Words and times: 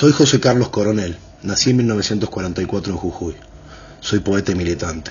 Soy 0.00 0.12
José 0.12 0.40
Carlos 0.40 0.70
Coronel, 0.70 1.18
nací 1.42 1.68
en 1.68 1.76
1944 1.76 2.90
en 2.90 2.98
Jujuy. 2.98 3.36
Soy 4.00 4.20
poeta 4.20 4.50
y 4.50 4.54
militante. 4.54 5.10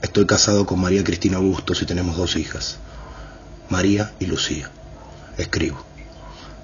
Estoy 0.00 0.26
casado 0.26 0.64
con 0.64 0.80
María 0.80 1.02
Cristina 1.02 1.38
Bustos 1.38 1.82
y 1.82 1.86
tenemos 1.86 2.16
dos 2.16 2.36
hijas, 2.36 2.76
María 3.68 4.12
y 4.20 4.26
Lucía. 4.26 4.70
Escribo, 5.38 5.84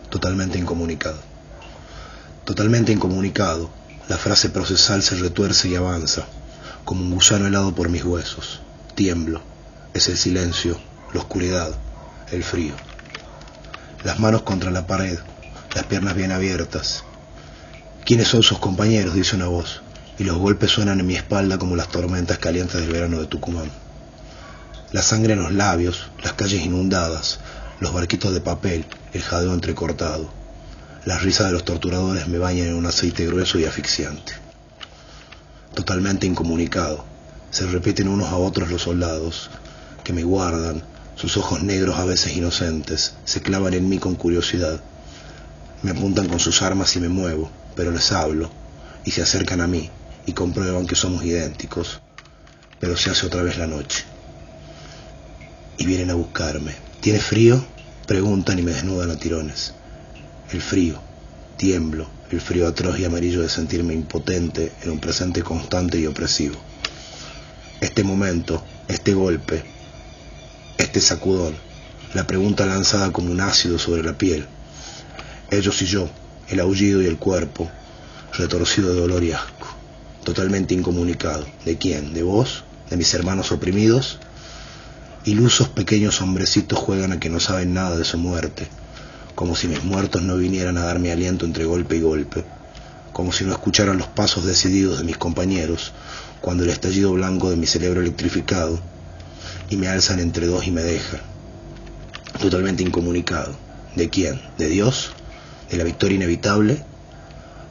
totalmente 0.09 0.57
incomunicado. 0.57 1.19
Totalmente 2.45 2.93
incomunicado, 2.93 3.71
la 4.09 4.19
frase 4.19 4.51
procesal 4.51 5.03
se 5.03 5.17
retuerce 5.17 5.67
y 5.67 5.75
avanza, 5.75 6.29
como 6.85 7.03
un 7.03 7.11
gusano 7.11 7.49
helado 7.49 7.75
por 7.75 7.89
mis 7.89 8.05
huesos. 8.05 8.61
Tiemblo, 8.95 9.43
es 9.95 10.09
el 10.09 10.17
silencio, 10.17 10.79
la 11.13 11.23
oscuridad, 11.23 11.77
el 12.31 12.45
frío. 12.45 12.75
Las 14.05 14.21
manos 14.21 14.43
contra 14.43 14.71
la 14.71 14.87
pared, 14.87 15.19
las 15.75 15.87
piernas 15.87 16.15
bien 16.15 16.31
abiertas. 16.31 17.03
¿Quiénes 18.09 18.29
son 18.29 18.43
sus 18.43 18.59
compañeros? 18.59 19.13
dice 19.13 19.37
una 19.37 19.49
voz, 19.49 19.83
y 20.19 20.25
los 20.25 20.39
golpes 20.39 20.71
suenan 20.71 20.99
en 20.99 21.07
mi 21.07 21.15
espalda 21.15 21.59
como 21.59 21.77
las 21.77 21.89
tormentas 21.89 22.39
calientes 22.39 22.81
del 22.81 22.91
verano 22.91 23.21
de 23.21 23.27
Tucumán. 23.27 23.71
La 24.93 25.03
sangre 25.03 25.35
en 25.35 25.43
los 25.43 25.53
labios, 25.53 26.09
las 26.23 26.33
calles 26.33 26.63
inundadas, 26.63 27.39
los 27.81 27.93
barquitos 27.93 28.33
de 28.33 28.41
papel, 28.41 28.87
el 29.13 29.21
jadeo 29.21 29.53
entrecortado. 29.53 30.33
Las 31.05 31.23
risas 31.23 31.49
de 31.49 31.53
los 31.53 31.67
torturadores 31.67 32.29
me 32.29 32.39
bañan 32.39 32.69
en 32.69 32.77
un 32.77 32.87
aceite 32.87 33.27
grueso 33.27 33.59
y 33.59 33.67
asfixiante. 33.67 34.33
Totalmente 35.75 36.27
incomunicado, 36.27 37.05
se 37.51 37.67
repiten 37.67 38.09
unos 38.09 38.31
a 38.31 38.37
otros 38.37 38.71
los 38.71 38.81
soldados, 38.81 39.51
que 40.03 40.15
me 40.15 40.25
guardan, 40.25 40.83
sus 41.15 41.37
ojos 41.37 41.63
negros 41.63 41.99
a 41.99 42.07
veces 42.07 42.35
inocentes, 42.35 43.17
se 43.27 43.43
clavan 43.43 43.75
en 43.75 43.87
mí 43.87 43.99
con 43.99 44.15
curiosidad. 44.15 44.81
Me 45.83 45.93
apuntan 45.93 46.29
con 46.29 46.41
sus 46.41 46.63
armas 46.63 46.97
y 46.97 47.01
me 47.01 47.09
muevo, 47.09 47.51
pero 47.77 47.93
les 47.93 48.11
hablo, 48.13 48.51
y 49.05 49.13
se 49.13 49.23
acercan 49.23 49.61
a 49.61 49.69
mí, 49.69 49.91
y 50.27 50.33
comprueban 50.33 50.87
que 50.87 50.97
somos 50.97 51.25
idénticos, 51.25 52.01
pero 52.81 52.97
se 52.97 53.11
hace 53.11 53.27
otra 53.27 53.43
vez 53.43 53.59
la 53.59 53.67
noche. 53.67 54.05
Y 55.77 55.87
vienen 55.87 56.11
a 56.11 56.15
buscarme. 56.15 56.75
¿Tiene 57.01 57.21
frío? 57.21 57.65
Preguntan 58.07 58.59
y 58.59 58.63
me 58.63 58.73
desnudan 58.73 59.11
a 59.11 59.17
tirones. 59.17 59.75
El 60.51 60.61
frío, 60.61 60.99
tiemblo, 61.57 62.09
el 62.31 62.41
frío 62.41 62.67
atroz 62.67 62.99
y 62.99 63.05
amarillo 63.05 63.43
de 63.43 63.49
sentirme 63.49 63.95
impotente 63.95 64.73
en 64.83 64.91
un 64.91 64.99
presente 64.99 65.43
constante 65.43 65.99
y 65.99 66.07
opresivo. 66.07 66.57
Este 67.81 68.03
momento, 68.03 68.65
este 68.89 69.15
golpe, 69.15 69.63
este 70.79 71.01
sacudón, 71.01 71.55
la 72.15 72.27
pregunta 72.27 72.67
lanzada 72.67 73.13
como 73.13 73.31
un 73.31 73.41
ácido 73.41 73.79
sobre 73.79 74.03
la 74.03 74.19
piel. 74.19 74.47
Ellos 75.51 75.81
y 75.81 75.87
yo, 75.87 76.09
el 76.49 76.61
aullido 76.61 77.01
y 77.01 77.07
el 77.07 77.17
cuerpo, 77.17 77.71
retorcido 78.35 78.93
de 78.93 79.01
dolor 79.01 79.25
y 79.25 79.33
asco, 79.33 79.69
totalmente 80.23 80.75
incomunicado. 80.75 81.47
¿De 81.65 81.79
quién? 81.79 82.13
¿De 82.13 82.23
vos? 82.23 82.65
¿De 82.91 82.99
mis 82.99 83.15
hermanos 83.15 83.51
oprimidos? 83.51 84.19
Ilusos 85.25 85.69
pequeños 85.69 86.21
hombrecitos 86.21 86.79
juegan 86.79 87.13
a 87.13 87.21
que 87.21 87.31
no 87.31 87.41
saben 87.41 87.73
nada 87.73 87.97
de 87.97 88.05
su 88.05 88.19
muerte, 88.19 88.69
como 89.35 89.57
si 89.57 89.69
mis 89.69 89.83
muertos 89.85 90.23
no 90.23 90.37
vinieran 90.37 90.77
a 90.77 90.85
darme 90.85 91.13
aliento 91.13 91.47
entre 91.47 91.65
golpe 91.65 91.97
y 91.97 92.01
golpe, 92.01 92.45
como 93.15 93.33
si 93.33 93.45
no 93.45 93.53
escucharan 93.53 93.97
los 93.97 94.07
pasos 94.07 94.45
decididos 94.45 94.99
de 94.99 95.05
mis 95.05 95.17
compañeros 95.17 95.93
cuando 96.41 96.65
el 96.65 96.71
estallido 96.71 97.13
blanco 97.13 97.51
de 97.51 97.57
mi 97.57 97.67
cerebro 97.67 98.01
electrificado 98.01 98.79
y 99.71 99.77
me 99.77 99.89
alzan 99.89 100.21
entre 100.21 100.47
dos 100.47 100.67
y 100.67 100.71
me 100.71 100.83
dejan, 100.83 101.21
totalmente 102.39 102.83
incomunicado. 102.83 103.57
¿De 103.97 104.09
quién? 104.11 104.41
¿De 104.59 104.69
Dios? 104.69 105.13
¿De 105.71 105.77
la 105.77 105.85
victoria 105.85 106.17
inevitable? 106.17 106.83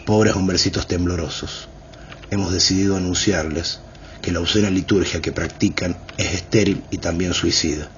Pobres 0.06 0.36
hombrecitos 0.36 0.88
temblorosos, 0.88 1.68
hemos 2.30 2.52
decidido 2.52 2.96
anunciarles 2.96 3.80
que 4.22 4.32
la 4.32 4.40
obscena 4.40 4.70
liturgia 4.70 5.22
que 5.22 5.32
practican 5.32 5.98
es 6.18 6.34
estéril 6.34 6.84
y 6.92 6.98
también 6.98 7.34
suicida, 7.34 7.90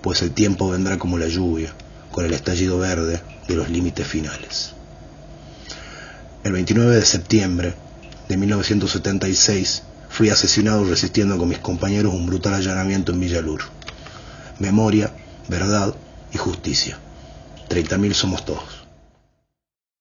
pues 0.00 0.22
el 0.22 0.32
tiempo 0.32 0.70
vendrá 0.70 0.98
como 0.98 1.18
la 1.18 1.28
lluvia, 1.28 1.72
con 2.10 2.24
el 2.24 2.32
estallido 2.32 2.78
verde 2.78 3.20
de 3.48 3.54
los 3.54 3.68
límites 3.68 4.06
finales. 4.06 4.72
El 6.44 6.52
29 6.52 6.96
de 6.96 7.04
septiembre 7.04 7.74
de 8.28 8.36
1976 8.36 9.82
fui 10.08 10.28
asesinado 10.28 10.84
resistiendo 10.84 11.38
con 11.38 11.48
mis 11.48 11.58
compañeros 11.58 12.14
un 12.14 12.26
brutal 12.26 12.54
allanamiento 12.54 13.12
en 13.12 13.20
Villalur. 13.20 13.62
Memoria, 14.58 15.12
verdad 15.48 15.94
y 16.32 16.38
justicia. 16.38 16.98
30.000 17.68 18.12
somos 18.12 18.44
todos. 18.44 18.81